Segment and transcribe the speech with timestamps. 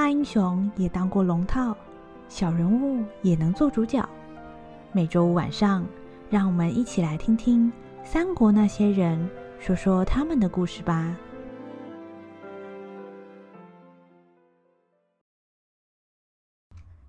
[0.00, 1.76] 大英雄也当过龙套，
[2.26, 4.02] 小人物也能做主角。
[4.92, 5.86] 每周五晚上，
[6.30, 7.70] 让我们一起来听听
[8.02, 9.28] 三国那些人
[9.58, 11.14] 说说他们的故事吧。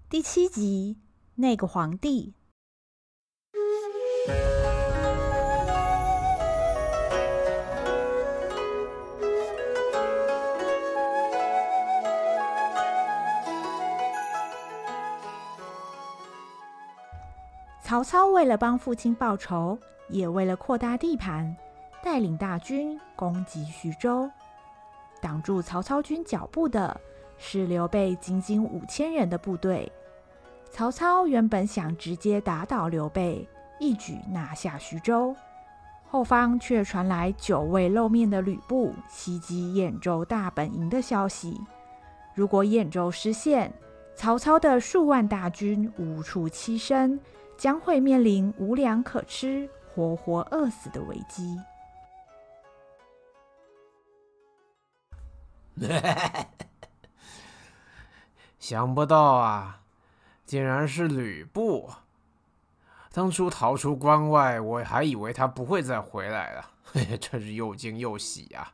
[0.10, 0.98] 第七集，
[1.36, 2.34] 那个皇帝。
[17.92, 19.78] 曹操为了帮父亲报仇，
[20.08, 21.54] 也为了扩大地盘，
[22.02, 24.32] 带领大军攻击徐州。
[25.20, 26.98] 挡住曹操军脚步的
[27.38, 29.92] 是刘备仅仅五千人的部队。
[30.70, 33.46] 曹操原本想直接打倒刘备，
[33.78, 35.36] 一举拿下徐州，
[36.10, 41.60] 后方却传来久未露面的吕布袭击兖州大本营的消息。
[42.34, 43.70] 如果兖州失陷，
[44.16, 47.20] 曹操的数万大军无处栖身。
[47.62, 51.62] 将会面临无粮可吃、活活饿死的危机。
[58.58, 59.82] 想不到啊，
[60.44, 61.92] 竟然是吕布！
[63.12, 68.74] 当初逃出关外，我还以为他不会再回来了，嘿嘿，真是又惊又喜啊！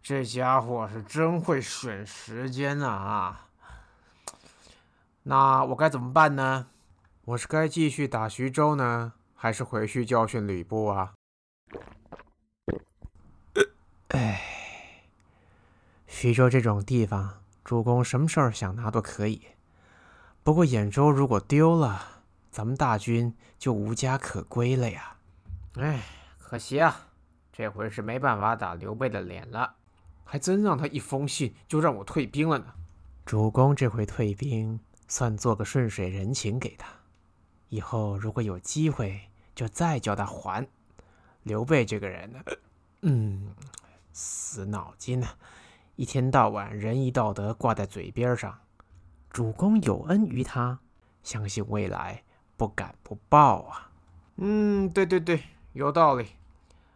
[0.00, 3.48] 这家伙是真会选时间啊！
[5.24, 6.68] 那我该怎么办呢？
[7.26, 11.14] 我是该继续打徐州呢，还是回去教训吕布啊？
[14.08, 14.42] 哎，
[16.06, 19.40] 徐州这种地方，主公什么时候想拿都可以。
[20.42, 25.16] 不过兖州如果丢了，咱们大军就无家可归了呀！
[25.76, 26.02] 哎，
[26.38, 27.08] 可惜啊，
[27.50, 29.76] 这回是没办法打刘备的脸了。
[30.24, 32.66] 还真让他一封信就让我退兵了呢。
[33.24, 36.86] 主公这回退兵，算做个顺水人情给他。
[37.68, 39.20] 以后如果有机会，
[39.54, 40.66] 就再叫他还。
[41.42, 42.38] 刘备这个人呢，
[43.02, 43.54] 嗯，
[44.12, 45.28] 死脑筋呢，
[45.96, 48.58] 一天到晚仁义道德挂在嘴边上。
[49.30, 50.78] 主公有恩于他，
[51.22, 52.22] 相信未来
[52.56, 53.90] 不敢不报啊。
[54.36, 55.42] 嗯，对对对，
[55.72, 56.28] 有道理。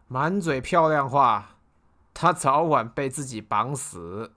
[0.07, 1.57] 满嘴漂亮话，
[2.15, 4.33] 他早晚被自己绑死。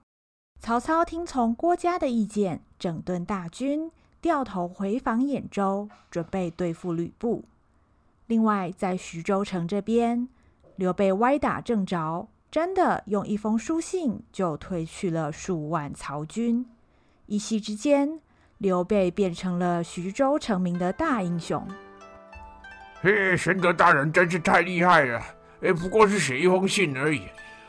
[0.60, 3.90] 曹操听从郭嘉的意见，整顿大军。
[4.22, 7.44] 掉头回防兖州，准备对付吕布。
[8.28, 10.28] 另外，在徐州城这边，
[10.76, 16.64] 刘备歪打正着，真的用一封书信就退去了数万曹军。
[17.26, 18.20] 一夕之间，
[18.58, 21.66] 刘备变成了徐州成名的大英雄。
[23.00, 25.20] 嘿，玄德大人真是太厉害了！
[25.62, 27.22] 哎，不过是写一封信而已，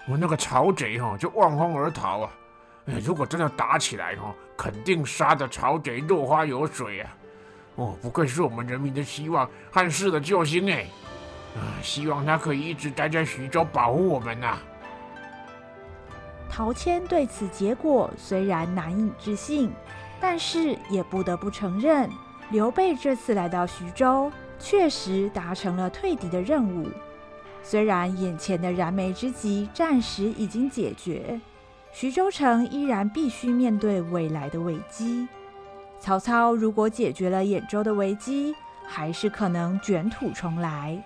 [0.07, 2.31] 我那个曹贼哈就望风而逃啊。
[2.85, 7.17] 哎，如果真的打起来哈，肯定杀得曹贼落花有水啊！
[7.75, 10.85] 哦，不愧是我们人民的希望，汉室的救星哎！
[11.55, 14.63] 啊，希望他可以一直待在徐州保护我们呐、啊。
[16.49, 19.71] 陶谦对此结果虽然难以置信，
[20.19, 22.09] 但是也不得不承认，
[22.51, 26.89] 刘备这次来到徐州，确实达成了退敌的任务。
[27.63, 31.39] 虽然眼前的燃眉之急暂时已经解决。
[31.93, 35.27] 徐州城依然必须面对未来的危机。
[35.99, 38.53] 曹操如果解决了兖州的危机，
[38.85, 41.01] 还是可能卷土重来。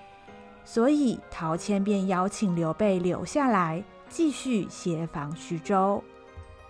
[0.64, 6.02] 所以陶谦便邀请刘备留下来，继续协防徐州。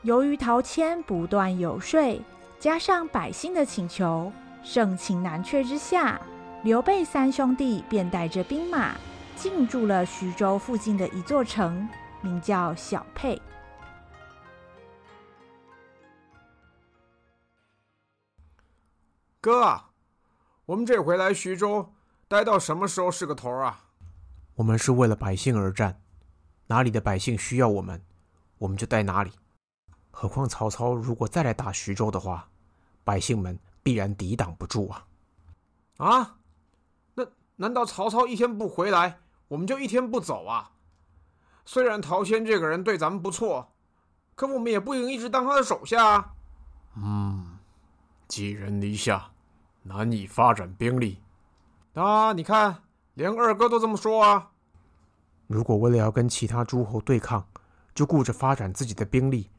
[0.01, 2.19] 由于陶谦不断游说，
[2.59, 4.31] 加上百姓的请求，
[4.63, 6.19] 盛情难却之下，
[6.63, 8.95] 刘备三兄弟便带着兵马
[9.35, 11.87] 进驻了徐州附近的一座城，
[12.21, 13.39] 名叫小沛。
[19.47, 19.81] 哥，
[20.65, 21.93] 我们这回来徐州，
[22.27, 23.85] 待到什么时候是个头啊？
[24.55, 26.01] 我们是为了百姓而战，
[26.65, 28.03] 哪里的百姓需要我们，
[28.57, 29.31] 我们就待哪里。
[30.11, 32.49] 何况曹操如果再来打徐州的话，
[33.05, 35.07] 百姓们必然抵挡不住啊！
[35.95, 36.35] 啊？
[37.13, 37.25] 那
[37.55, 40.71] 难道曹操一天不回来，我们就一天不走啊？
[41.63, 43.71] 虽然陶谦这个人对咱们不错，
[44.35, 46.33] 可我们也不能一直当他的手下啊。
[46.97, 47.57] 嗯，
[48.27, 49.31] 寄人篱下。
[49.87, 51.21] 难以发展兵力，
[51.93, 52.33] 啊！
[52.33, 54.51] 你看，连二哥都这么说啊。
[55.47, 57.47] 如果为了要跟其他诸侯对抗，
[57.95, 59.49] 就顾着发展自己的兵力，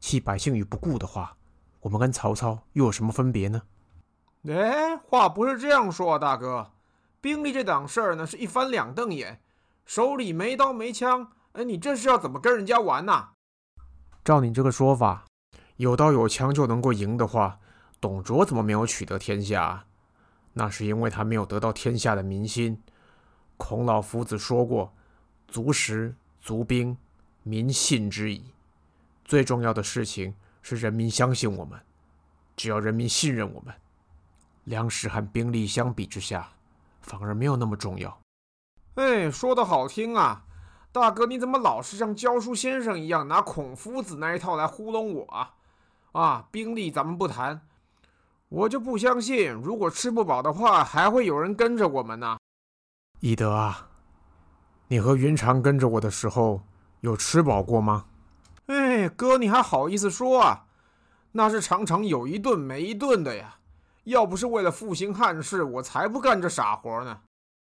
[0.00, 1.36] 弃百姓于不顾的话，
[1.80, 3.62] 我们跟曹操又有什么分别呢？
[4.48, 6.72] 哎，话不是这样说啊，大哥。
[7.20, 9.40] 兵力这档事儿呢，是一翻两瞪眼，
[9.84, 13.30] 手里没刀没枪，哎，你这是要怎么跟人家玩呐？
[14.24, 15.24] 照你这个说法，
[15.76, 17.58] 有刀有枪就能够赢的话，
[18.06, 19.84] 董卓怎么没有取得天下？
[20.52, 22.80] 那是因为他没有得到天下的民心。
[23.56, 24.94] 孔老夫子说过
[25.48, 26.96] ：“足食足兵，
[27.42, 28.44] 民信之矣。”
[29.26, 31.80] 最重要的事情是人民相信我们。
[32.54, 33.74] 只要人民信任我们，
[34.62, 36.50] 粮食和兵力相比之下，
[37.02, 38.20] 反而没有那么重要。
[38.94, 40.44] 哎，说得好听啊！
[40.92, 45.54] 大哥，你怎么老是像教书先生一样拿孔夫子那一套来糊弄我啊？
[46.12, 47.66] 啊，兵力咱们不谈，
[48.48, 52.38] 我就不相信，如果吃不饱的话，还会有人跟着我们呢。
[53.20, 53.88] 翼德啊，
[54.88, 56.62] 你和云长跟着我的时候，
[57.00, 58.06] 有吃饱过吗？
[58.66, 60.64] 哎，哥，你还好意思说啊？
[61.32, 63.56] 那是常常有一顿没一顿的呀！
[64.04, 67.20] 要不是为了复兴汉室，我才不干这傻活呢。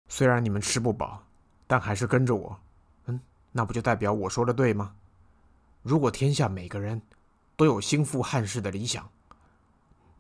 [0.10, 1.24] 虽然你们吃不饱，
[1.68, 2.60] 但还是跟着我。
[3.06, 3.20] 嗯，
[3.52, 4.94] 那不就代表我说的对吗？
[5.84, 7.02] 如果天下每个人
[7.56, 9.08] 都有兴复汉室的理想，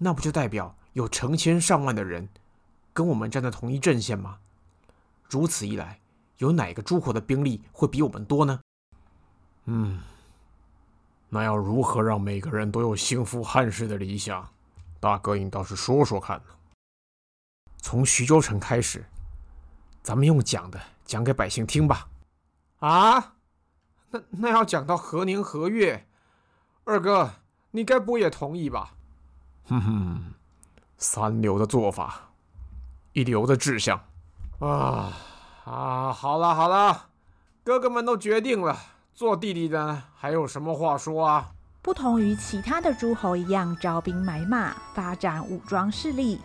[0.03, 2.27] 那不就代表有成千上万的人
[2.92, 4.39] 跟我们站在同一阵线吗？
[5.30, 6.00] 如此一来，
[6.39, 8.59] 有哪个诸侯的兵力会比我们多呢？
[9.65, 10.01] 嗯。
[11.30, 14.50] 那要如何让每个人都有兴复汉室的理想？
[15.00, 16.45] 大哥，你倒是说说看呢。
[17.77, 19.06] 从徐州城开始，
[20.01, 22.09] 咱们用讲的讲给百姓听吧。
[22.80, 23.36] 啊？
[24.09, 26.07] 那那要讲到何年何月？
[26.86, 27.36] 二哥，
[27.69, 28.95] 你该不会也同意吧？
[29.71, 30.33] 哼哼，
[30.97, 32.29] 三流的做法，
[33.13, 33.97] 一流的志向。
[34.59, 35.13] 啊
[35.63, 36.12] 啊！
[36.12, 37.06] 好了好了，
[37.63, 38.77] 哥哥们都决定了。
[39.13, 41.51] 做弟弟的还有什么话说啊？
[41.81, 46.41] 不同于其他的诸侯一样招兵买马、发展武装势力，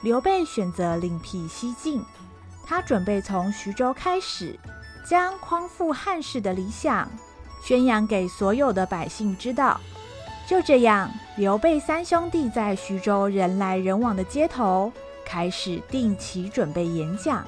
[0.00, 2.02] 刘备选择另辟蹊径。
[2.64, 4.58] 他准备从徐州开始，
[5.04, 7.06] 将匡复汉室的理想
[7.62, 9.78] 宣扬给所有的百姓知道。
[10.50, 14.92] 就这样，刘备三兄弟在徐州人来人往的街头
[15.24, 17.44] 开始定期准备演讲。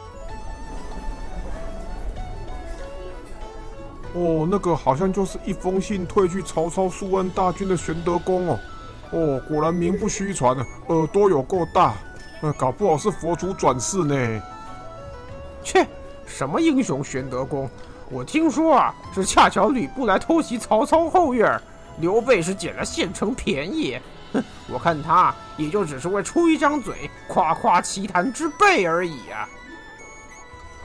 [4.14, 8.60] 哦，那个好像就是一封信退去曹操数万大军的玄德公哦。
[9.10, 11.94] 哦，果然名不虚传呢，耳朵有够大，
[12.40, 14.42] 呃，搞不好是佛祖转世呢。
[15.64, 15.84] 切，
[16.24, 17.68] 什么英雄玄德公？
[18.08, 21.60] 我听说啊，是恰巧吕布来偷袭曹操后院，
[21.98, 23.98] 刘备是捡了现成便宜。
[24.32, 29.48] 哼，我看他也就只是为出一张嘴，夸夸其谈之辈而已啊。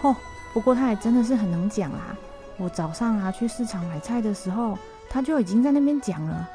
[0.01, 0.15] 哦，
[0.53, 2.15] 不过他也真的是很能讲啦。
[2.57, 4.77] 我早上啊去市场买菜的时候，
[5.09, 6.49] 他就已经在那边讲了。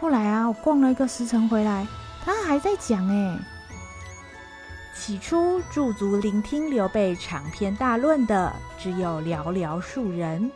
[0.00, 1.86] 后来啊，我逛了一个时辰回来，
[2.24, 3.38] 他还在讲哎。
[4.96, 10.50] 起初驻足聆听刘备长篇大论的只有寥寥数人，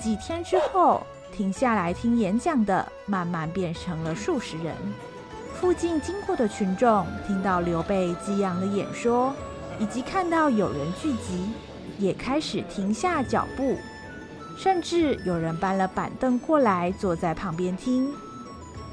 [0.00, 1.06] 几天之后，
[1.38, 4.74] 停下来听演讲的慢慢变成了数十人。
[5.54, 9.32] 附近经过的群众听到刘备激昂的演说，
[9.78, 11.48] 以及看到有人聚集，
[11.96, 13.76] 也开始停下脚步。
[14.56, 18.12] 甚至有人搬了板凳过来，坐在旁边听。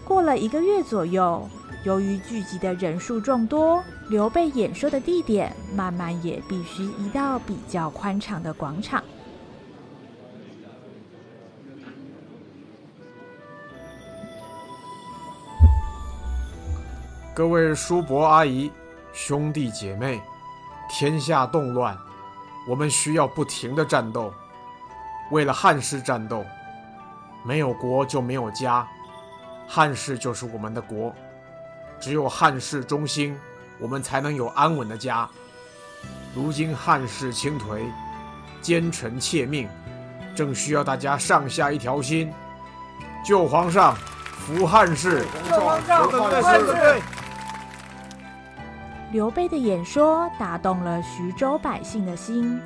[0.03, 1.49] 过了一个月左右，
[1.83, 9.03] 由于聚集的人数众多，刘备演说的地点慢慢也必须移到比较宽敞的广场。
[17.35, 18.71] 各位叔伯阿姨、
[19.11, 20.21] 兄弟姐妹，
[20.87, 21.97] 天下动乱，
[22.65, 24.33] 我们需要不停的战斗。
[25.31, 26.45] 为了汉室战斗，
[27.43, 28.87] 没有国就没有家，
[29.67, 31.13] 汉室就是我们的国，
[31.99, 33.37] 只有汉室中兴，
[33.79, 35.27] 我们才能有安稳的家。
[36.33, 37.81] 如今汉室倾颓，
[38.61, 39.67] 奸臣窃命，
[40.33, 42.31] 正需要大家上下一条心，
[43.25, 43.93] 救皇上，
[44.39, 45.25] 扶汉室。
[45.49, 47.01] 救皇上，对对对对。
[49.15, 52.59] 刘备的演说打动了徐州百姓的心。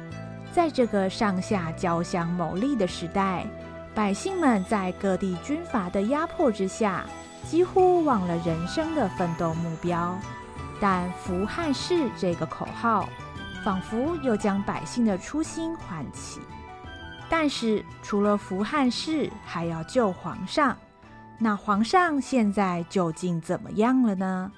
[0.51, 3.46] 在这个上下交相谋利的时代，
[3.94, 7.06] 百姓们在各地军阀的压迫之下，
[7.46, 10.18] 几乎忘了人生的奋斗目标。
[10.82, 13.08] 但“扶汉室”这个口号，
[13.63, 16.41] 仿佛又将百姓的初心唤起。
[17.29, 20.75] 但是，除了扶汉室，还要救皇上。
[21.38, 24.51] 那皇上现在究竟怎么样了呢？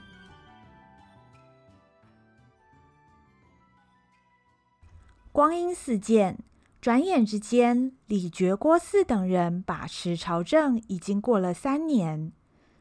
[5.31, 6.37] 光阴似箭，
[6.81, 12.33] 转眼之间，李傕、郭汜等人把持朝政已经过了三年。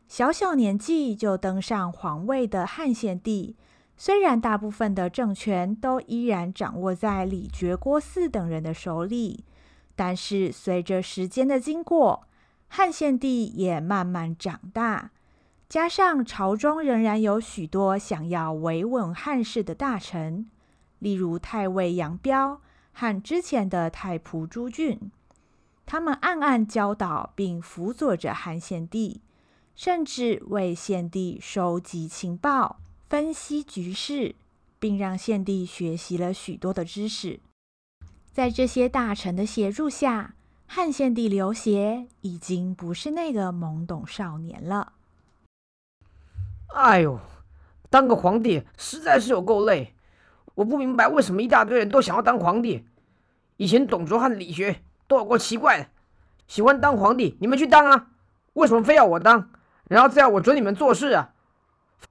[0.09, 3.57] 小小年纪就登上皇位的汉献帝，
[3.97, 9.45] 虽然大部分的政权都依然掌握在李傕、郭汜等人的手里，
[9.95, 12.27] 但是随着时间的经过，
[12.67, 15.13] 汉献帝也慢慢长大，
[15.69, 20.51] 加上朝中仍然有许多想要维稳汉室的大臣，
[21.01, 22.61] 例如太尉杨彪
[22.93, 25.11] 和之前的太仆朱俊，
[25.85, 29.21] 他们暗暗教导并辅佐着汉献帝，
[29.75, 32.79] 甚至为献帝收集情报、
[33.09, 34.37] 分析局势，
[34.79, 37.41] 并让献帝学习了许多的知识。
[38.31, 40.35] 在这些大臣的协助下，
[40.67, 44.93] 汉献帝刘协已经不是那个懵懂少年了。
[46.69, 47.19] 哎呦，
[47.89, 49.95] 当个皇帝实在是有够累！
[50.61, 52.85] 我不明白为什么一大堆人都想要当皇帝。
[53.57, 54.77] 以前董卓和李傕
[55.09, 55.87] 都有过奇怪的，
[56.47, 58.09] 喜欢当皇帝，你们去当啊！
[58.53, 59.49] 为什么非要我当？
[59.89, 61.33] 然后再要我准你们做事啊？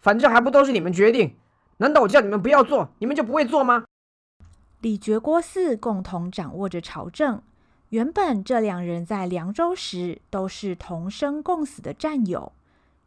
[0.01, 1.35] 反正还不都是你们决定？
[1.77, 3.85] 难道我叫你们不要做，你们就不会做吗？
[4.81, 7.43] 李傕、郭汜共同掌握着朝政。
[7.89, 12.51] 原本这两人在凉州时都是同生共死的战友，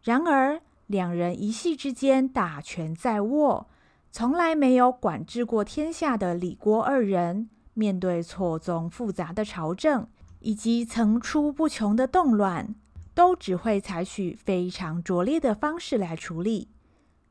[0.05, 3.67] 然而两人一夕之间大权在握，
[4.13, 10.07] 从来没有管制过天下的李郭二人，面对错综复杂的朝政
[10.41, 12.75] 以及层出不穷的动乱，
[13.15, 16.69] 都只会采取非常拙劣的方式来处理。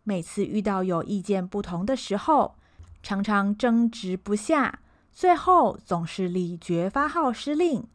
[0.04, 2.56] 每次遇到有意见不同的时候，
[3.04, 4.80] 常常争执不下。
[5.12, 7.86] 最后总是李傕发号施令，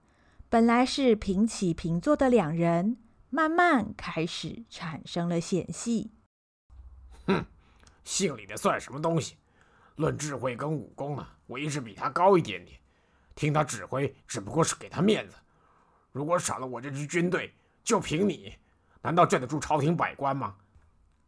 [0.49, 2.99] 本来是平起平坐的两人，
[3.31, 6.13] 慢慢开始产生了嫌隙。
[7.27, 7.45] 哼，
[8.07, 9.37] 姓李的算什么东西？
[9.97, 12.79] 论智慧跟武功啊，我一直比他高一点点。
[13.35, 15.35] 听他指挥只不过是给他面子。
[16.13, 18.55] 如果少了我这支军队，就凭你，
[19.03, 20.55] 难道镇得住朝廷百官吗？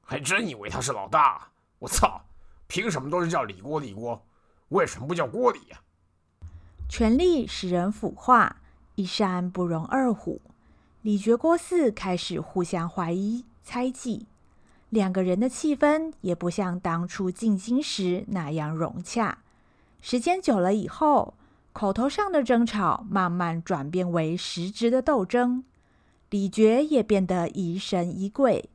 [0.03, 1.49] 还真以为他是老大？
[1.81, 2.25] 我操！
[2.69, 4.25] 凭什么都是叫李郭李郭？
[4.69, 5.81] 为什么不叫郭李呀？
[6.89, 8.61] 权力使人腐化，
[8.95, 10.41] 一山不容二虎。
[11.03, 14.27] 李傕、郭汜开始互相怀疑、猜忌，
[14.91, 19.39] 两个人的气氛也不像当初进京时那样融洽。
[20.01, 21.35] 时间久了以后，
[21.73, 25.65] 口头上的争吵慢慢转变为实质的斗争。
[26.31, 28.69] 李珏也变得疑神疑鬼，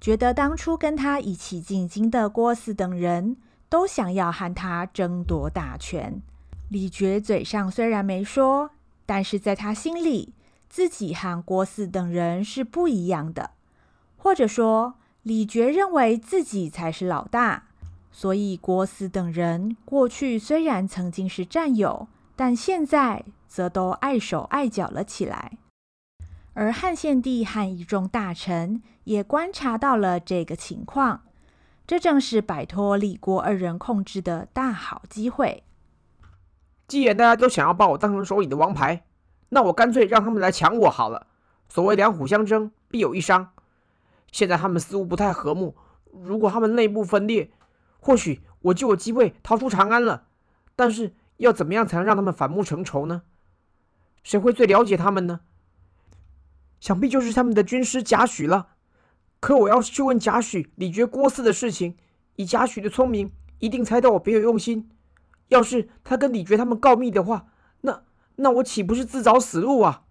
[0.00, 3.36] 觉得当初跟他一起进京的郭汜等人，
[3.68, 6.20] 都想要和他争夺大权。
[6.68, 8.70] 李珏嘴上虽然没说，
[9.04, 10.34] 但是在他心里，
[10.68, 13.52] 自己和郭汜等人是不一样的。
[14.16, 14.94] 或者说，
[15.26, 17.64] 李傕认为自己才是老大，
[18.12, 22.06] 所以郭汜等人过去虽然曾经是战友，
[22.36, 25.58] 但现在则都碍手碍脚了起来。
[26.54, 31.22] 而汉献帝和一众大臣也观察到了这个情况。
[31.88, 35.64] 这正是摆脱李郭二人控制的大好机会。
[36.86, 39.04] 既然大家都想要把我当成手里的王牌，
[39.48, 41.26] 那我干脆让他们来抢我好了。
[41.68, 43.50] 所谓两虎相争，必有一伤。
[44.36, 45.74] 现在他们似乎不太和睦，
[46.12, 47.50] 如果他们内部分裂，
[48.00, 50.26] 或许我就有机会逃出长安了。
[50.74, 53.22] 但是要怎么样才能让他们反目成仇呢？
[54.22, 55.40] 谁会最了解他们呢？
[56.80, 58.74] 想必就是他们的军师贾诩了。
[59.40, 61.96] 可我要是去问贾诩、李傕、郭汜的事情，
[62.34, 64.90] 以贾诩的聪明，一定猜到我别有用心。
[65.48, 67.46] 要是他跟李傕他们告密的话，
[67.80, 68.02] 那
[68.34, 70.02] 那我岂不是自找死路啊？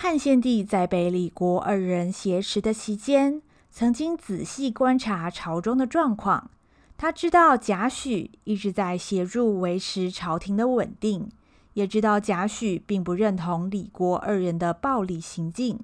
[0.00, 6.52] 汉献帝在被李郭二人挟持的期间，曾经仔细观察朝中的状况。
[6.96, 11.28] 他知道贾诩一直在协助维持朝廷的稳定，
[11.74, 15.80] 也知道贾诩并不认同李郭二人的暴力行径。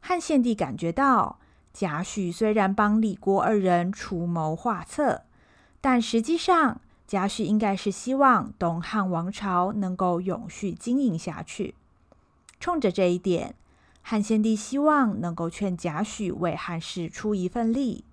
[0.00, 1.38] 汉献帝感觉到。
[1.72, 5.24] 贾诩虽然帮李郭二人出谋划策，
[5.80, 11.74] 但实际上贾诩应该是希望东汉王朝能够永续经营下去。
[12.58, 13.54] 冲着这一点，
[14.02, 18.04] 汉献帝希望能够劝贾诩为汉室出一份力，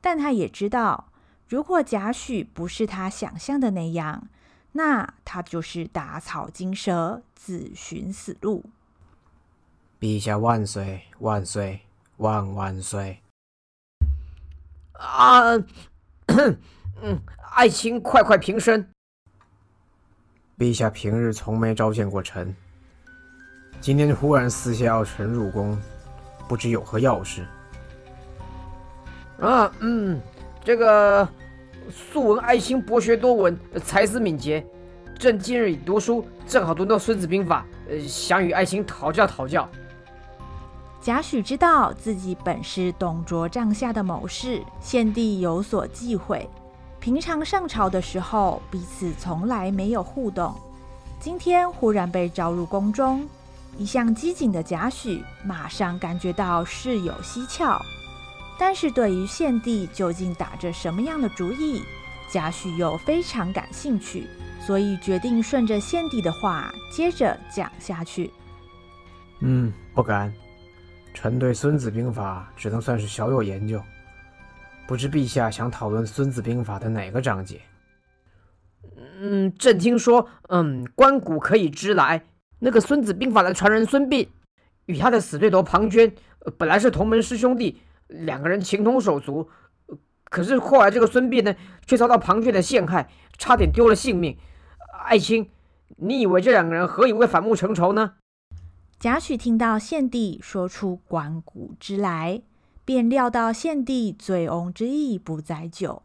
[0.00, 1.12] 但他也知道，
[1.48, 4.28] 如果贾诩不是他想象的那样，
[4.72, 8.64] 那他就是打草惊蛇，自寻死路。
[9.98, 11.80] 陛下万岁万岁！
[12.16, 13.22] 万万岁！
[14.92, 15.52] 啊，
[16.26, 17.18] 嗯，
[17.52, 18.90] 爱卿快快平身。
[20.58, 22.54] 陛下平日从没召见过臣，
[23.80, 25.76] 今天忽然私下要臣入宫，
[26.46, 27.46] 不知有何要事？
[29.40, 30.20] 啊，嗯，
[30.62, 31.26] 这个
[31.90, 34.62] 素闻爱卿博学多闻，才思敏捷，
[35.18, 39.66] 朕今日已读书，正好读到《孙子兵法》，呃，想与爱卿讨教讨教。
[41.00, 46.46] 贾诩知道自己本是董卓帐下的谋士，献帝有所忌讳。
[46.98, 50.54] 平常上朝的时候，彼此从来没有互动。
[51.18, 53.26] 今天忽然被召入宫中，
[53.78, 57.80] 一向机警的贾诩马上感觉到事有蹊跷。
[58.58, 61.82] 但是对于献帝究竟打着什么样的主意，
[62.30, 64.26] 贾诩又非常感兴趣，
[64.60, 68.30] 所以决定顺着献帝的话接着讲下去。
[69.40, 70.30] 嗯，不敢，
[71.14, 73.82] 臣对《孙子兵法》只能算是小有研究，
[74.86, 77.62] 不知陛下想讨论《孙子兵法》的哪个章节？
[79.22, 82.22] 嗯，朕听说，嗯，观古可以知来，
[82.60, 84.28] 那个《孙子兵法》的传人孙膑，
[84.86, 86.12] 与他的死对头庞涓，
[86.56, 89.48] 本来是同门师兄弟，两个人情同手足，
[90.24, 91.54] 可是后来这个孙膑呢，
[91.86, 94.36] 却遭到庞涓的陷害，差点丢了性命。
[95.04, 95.50] 爱卿，
[95.96, 98.14] 你以为这两个人何以会反目成仇呢？
[98.98, 102.42] 贾诩听到献帝说出“观古之来”，
[102.84, 106.02] 便料到献帝醉翁之意不在酒；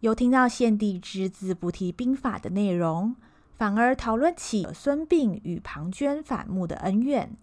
[0.00, 3.16] 又听到献帝只字不提兵法的内容，
[3.58, 7.36] 反而讨论起孙膑与庞涓反目的恩怨，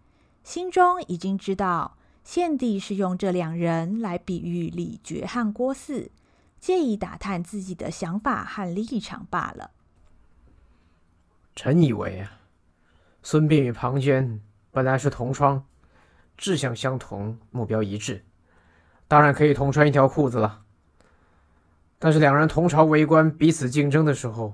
[0.45, 6.07] 心中已经知道献帝是用这两人来比喻李傕和郭汜，
[6.61, 9.71] 借以打探自己的想法和立场罢了。
[11.53, 12.39] 臣以为啊，
[13.21, 14.39] 孙膑与庞涓。
[14.71, 15.65] 本来是同窗，
[16.37, 18.23] 志向相同，目标一致，
[19.09, 20.61] 当然可以同穿一条裤子了。
[21.99, 24.53] 但是两人同朝为官，彼此竞争的时候，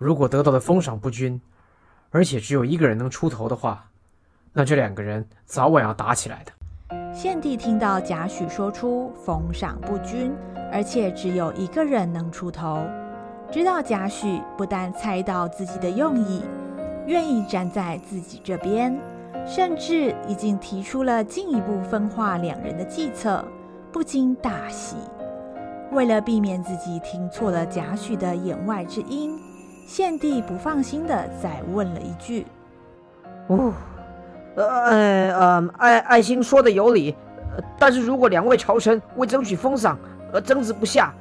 [0.00, 1.38] 如果得到的封赏不均，
[2.08, 3.84] 而且只有一个人能出头的话，
[4.54, 6.52] 那这两个人早晚要打起来的。
[7.12, 10.34] 献帝听到贾诩说出封赏不均，
[10.72, 12.82] 而且只有一个人能出头，
[13.52, 16.40] 知道贾诩不但猜到自己的用意，
[17.06, 18.98] 愿意站在自己这边。
[19.46, 23.44] 甚至已经提出了进一步分化两人的计策，
[23.92, 24.96] 不禁大喜。
[25.92, 29.38] 为了避免自己听错了贾诩的言外之音，
[29.90, 32.46] 献帝不放心的再问了一句
[33.50, 33.72] ：“哦，
[34.54, 34.64] 呃
[35.32, 37.16] 呃，爱爱卿说的有理，
[37.76, 39.98] 但是如果两位朝臣为争取封赏
[40.32, 41.12] 而争执不下，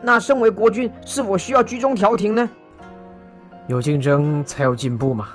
[0.00, 2.48] 那身为国君是否需要居中调停呢？
[3.66, 5.30] 有竞争才有进步嘛，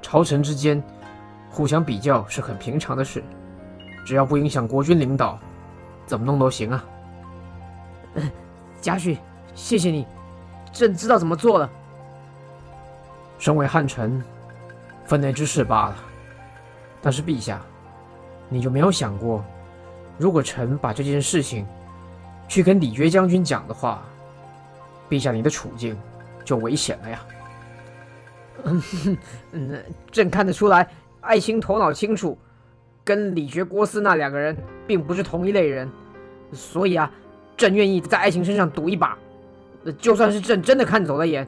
[0.00, 0.80] 朝臣之间。”
[1.50, 3.20] 互相比较是很平常的事，
[4.06, 5.36] 只要不影响国君领导，
[6.06, 6.84] 怎么弄都行啊。
[8.80, 9.16] 贾诩，
[9.56, 10.06] 谢谢你，
[10.78, 11.68] 朕知道怎么做了。
[13.36, 14.22] 身为汉臣，
[15.04, 15.96] 分内之事罢了。
[17.02, 17.60] 但是陛下，
[18.48, 19.44] 你就没有想过，
[20.18, 21.66] 如果臣把这件事情
[22.46, 24.04] 去跟李傕将军讲的话，
[25.10, 25.98] 陛下你的处境
[26.44, 27.20] 就危险了呀。
[28.62, 28.82] 嗯，
[29.50, 30.88] 嗯，朕看得出来。
[31.20, 32.38] 爱卿头脑清楚，
[33.04, 35.90] 跟李傕、郭汜那两个人并不是同一类人，
[36.52, 37.10] 所以啊，
[37.56, 39.18] 朕愿意在爱卿身上赌一把。
[39.98, 41.46] 就算是朕真的看走了眼，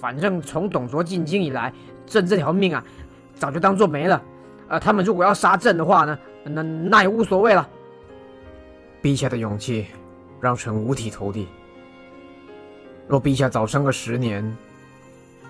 [0.00, 1.72] 反正从董卓进京以来，
[2.06, 2.84] 朕这条命啊，
[3.34, 4.22] 早就当做没了。
[4.68, 7.68] 呃，他们如果要杀朕的话呢，那那也无所谓了。
[9.00, 9.86] 陛下的勇气
[10.40, 11.46] 让臣五体投地。
[13.06, 14.56] 若陛下早生个十年，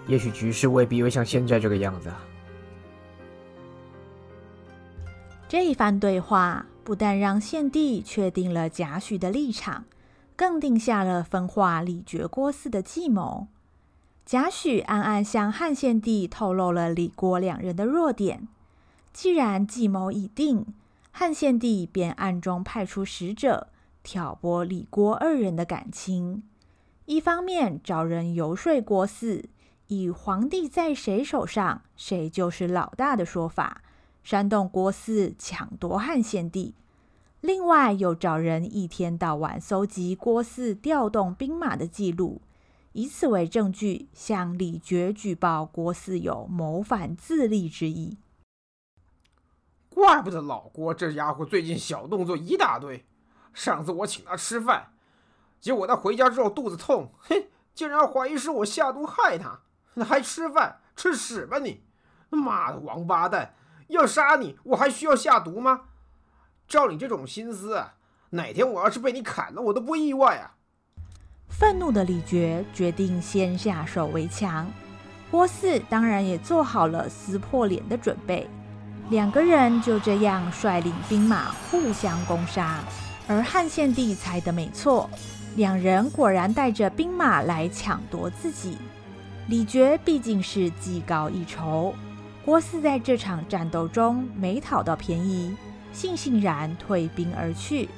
[0.06, 2.22] 也许局势未必会像现在这个样子啊。
[5.48, 9.84] 这一番对话不但让献帝确定了贾诩的立场，
[10.36, 13.48] 更定下了分化李傕郭汜的计谋。
[14.24, 18.46] 贾诩暗暗向汉献帝透露了李郭两人的弱点。
[19.12, 20.66] 既然计谋已定，
[21.10, 23.68] 汉献帝便暗中派出使者
[24.02, 26.42] 挑拨李郭二人的感情，
[27.06, 29.44] 一方面找人游说郭汜，
[29.86, 33.80] 以皇帝在谁手上，谁就是老大的说法。
[34.22, 36.74] 煽动郭汜抢夺汉献帝，
[37.46, 42.42] 另外又找人一天到晚搜集郭汜调动兵马的记录，
[42.90, 48.18] 以此为证据向李傕举报郭汜有谋反自立之意。
[49.94, 53.06] 怪不得老郭这家伙最近小动作一大堆。
[53.54, 54.94] 上次我请他吃饭，
[55.60, 59.60] 结果他回家之后肚子痛，嘿，竟然怀疑是我下毒害他。
[60.02, 60.80] 还吃饭？
[60.96, 61.84] 吃屎吧你！
[62.30, 63.54] 妈的王八蛋！
[63.86, 65.82] 要杀你，我还需要下毒吗？
[66.68, 67.94] 照你这种心思啊，
[68.30, 70.54] 哪天我要是被你砍了，我都不意外啊！
[71.48, 74.70] 愤怒的李傕决定先下手为强，
[75.30, 78.48] 郭汜当然也做好了撕破脸的准备。
[79.10, 82.80] 两个人就这样率领兵马互相攻杀。
[83.28, 85.10] 而汉献帝猜得没错，
[85.56, 88.78] 两人果然带着兵马来抢夺自己。
[89.48, 91.94] 李傕毕竟是技高一筹。
[92.44, 95.56] 郭汜在这场战斗中没讨到便宜，
[95.96, 97.88] 悻悻然退兵而去。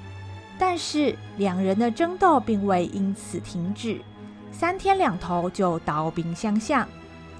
[0.58, 4.00] 但是两人的争斗并未因此停止，
[4.52, 6.88] 三天两头就刀兵相向。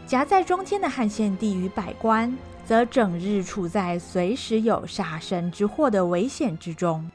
[0.07, 7.11] 夹在中间的汉献帝与百官，则整日处在随时有杀身之祸的危险之中。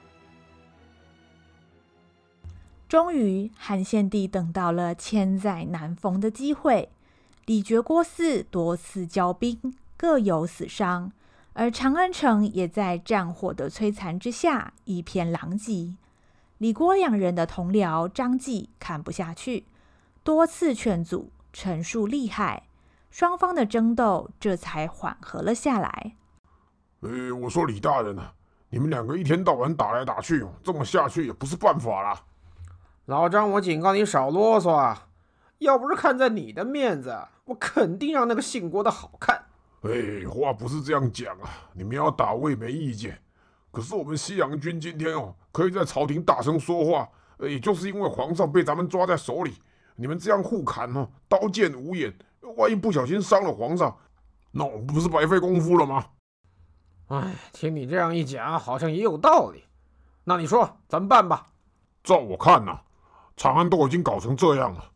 [2.88, 6.90] 终于，汉献帝等到了千载难逢的机会。
[7.46, 11.12] 李傕郭汜多次交兵，各有死伤，
[11.54, 15.96] 而长安城也在战火的摧残之下一片狼藉。
[16.58, 19.68] 李郭两人的同僚张继看不下去，
[20.24, 22.64] 多次劝阻，陈述利害，
[23.12, 26.16] 双方的争斗这才缓和了下来。
[27.02, 28.34] 哎，我说李大人啊，
[28.70, 32.20] 你们两个一天到晚打来打去，这么下去也不是办法啦。
[33.06, 35.10] 老张，我警告你少啰嗦啊！
[35.60, 39.46] 要不是看在你的面子，我肯定让那个姓郭的好看。
[39.84, 41.50] 哎，话不是这样讲啊！
[41.74, 43.22] 你们要打我也没意见，
[43.70, 49.56] 可是我们西洋军今天哦，可以在朝廷大声说话，也就是因为皇上被咱们抓在手里。
[49.96, 52.14] 你们这样互砍哦，刀剑无眼，
[52.56, 53.96] 万一不小心伤了皇上，
[54.52, 56.06] 那我们不是白费功夫了吗？
[57.08, 59.66] 哎，听你这样一讲，好像也有道理。
[60.24, 61.46] 那你说怎么办吧？
[62.04, 62.84] 照我看呐、啊。
[63.36, 64.92] 长安都已经搞成这样了，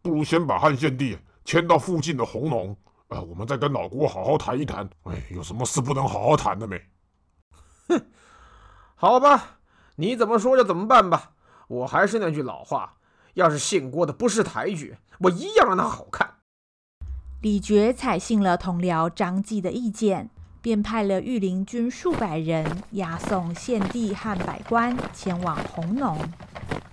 [0.00, 2.76] 不如先把汉献帝迁到附近的弘农，
[3.10, 4.88] 呃，我们再跟老郭好好谈一谈。
[5.04, 6.80] 哎，有什么事不能好好谈的没？
[7.88, 8.00] 哼，
[8.94, 9.58] 好吧，
[9.96, 11.32] 你怎么说就怎么办吧。
[11.66, 12.94] 我还是那句老话，
[13.34, 16.34] 要是姓郭的不识抬举，我一样让他好看。
[17.42, 26.16] 李傕采信了同僚张继的意见，便派了御林军数百人押送献帝和百官前往弘农。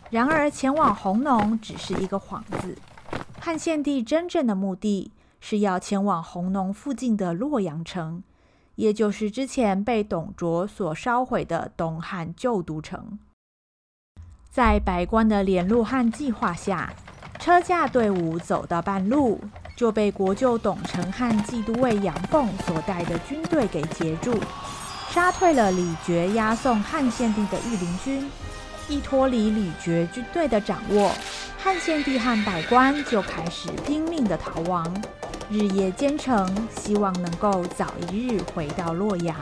[0.10, 2.76] 然而，前往弘农只是一个幌子。
[3.40, 8.24] 汉献帝真正的目的是要前往弘农附近的洛阳城，
[8.76, 13.20] 也就是之前被董卓所烧毁的东汉旧都城。
[14.50, 16.94] 在百官的联络和计划下，
[17.40, 19.40] 车驾队伍走到半路，
[19.76, 24.34] 就被国舅董承和骑都尉杨凤所带的军队给截住，
[25.10, 28.30] 杀退了李傕押送汉献帝的御林军。
[28.90, 31.12] 一脱离李傕军队的掌握，
[31.60, 34.86] 汉献帝和百官就开始拼命的逃亡，
[35.50, 39.36] 日夜兼程，希望能够早一日回到洛阳。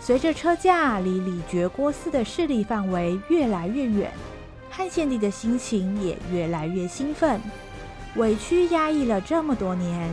[0.00, 4.10] 随着车驾离李傕郭汜的势力范围越来越远，
[4.70, 7.40] 汉献帝的心情也越来越兴奋。
[8.14, 10.10] 委屈压抑了这么多年，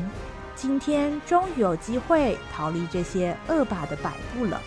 [0.56, 4.62] 今天终于有机会逃离这些恶霸的摆布了。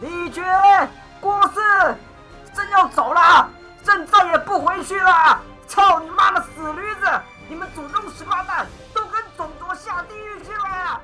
[0.00, 0.86] 李傕，
[1.20, 1.94] 郭汜。
[2.52, 3.48] 朕要走了，
[3.84, 5.40] 朕再也不回去了！
[5.68, 7.08] 操你妈的死驴子！
[7.48, 8.66] 你们祖宗十八代
[9.80, 11.00] 下地狱去了！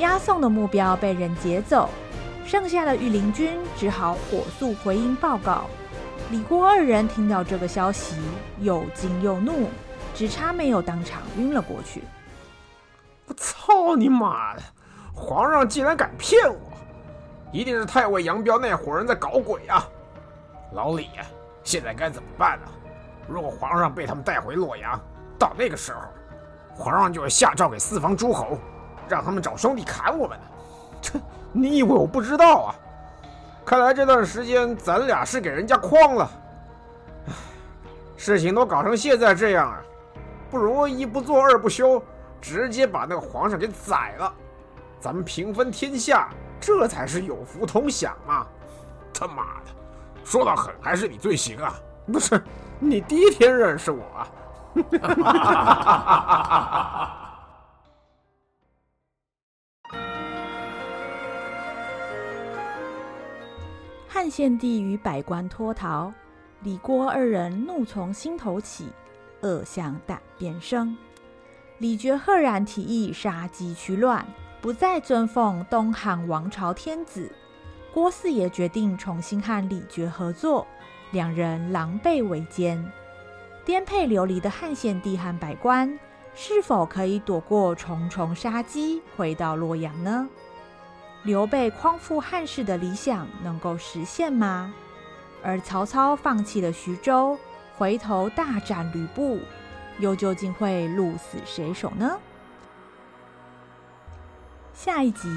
[0.00, 1.88] 押送的目标被人劫走，
[2.44, 5.64] 剩下的御林军只好火速回营报告。
[6.30, 8.16] 李郭二人听到这个消息，
[8.60, 9.70] 又惊又怒，
[10.14, 12.04] 只差没有当场晕了过去。
[13.26, 14.62] 我操你妈的！
[15.14, 16.60] 皇上竟然敢骗我！
[17.50, 19.88] 一定是太尉杨彪那伙人在搞鬼啊！
[20.72, 21.08] 老李，
[21.64, 22.66] 现在该怎么办呢？
[23.26, 25.00] 如果皇上被他们带回洛阳，
[25.38, 26.00] 到那个时候，
[26.76, 28.58] 皇上就会下诏给四方诸侯，
[29.08, 30.38] 让他们找兄弟砍我们。
[31.00, 31.18] 这，
[31.52, 32.74] 你以为我不知道啊？
[33.64, 36.30] 看来这段时间咱俩是给人家诓了。
[37.26, 37.32] 唉，
[38.16, 39.80] 事情都搞成现在这样啊，
[40.50, 42.02] 不如一不做二不休，
[42.40, 44.32] 直接把那个皇上给宰了，
[45.00, 46.28] 咱们平分天下。
[46.58, 48.46] 这才是有福同享嘛！
[49.12, 49.70] 他妈的，
[50.24, 51.74] 说到狠，还是你最行啊！
[52.10, 52.42] 不是，
[52.78, 54.26] 你第一天认识我啊？
[64.08, 66.12] 汉献帝与百官脱逃，
[66.62, 68.88] 李郭二人怒从心头起，
[69.42, 70.96] 恶向胆边生。
[71.78, 74.24] 李傕赫然提议杀鸡取卵。
[74.62, 77.30] 不再尊奉东汉王朝天子，
[77.94, 80.66] 郭汜也决定重新和李傕合作，
[81.12, 82.84] 两人狼狈为奸。
[83.66, 85.98] 颠沛流离的汉献帝和百官，
[86.36, 90.28] 是否可以躲过重重杀机，回到洛阳呢？
[91.24, 94.72] 刘备匡复汉室的理想能够实现吗？
[95.42, 97.36] 而曹操放弃了徐州，
[97.76, 99.40] 回头大战吕布，
[99.98, 102.16] 又究竟会鹿死谁手呢？
[104.74, 105.28] 下一集，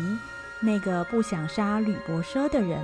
[0.61, 2.79] 那个不想杀吕伯奢的人。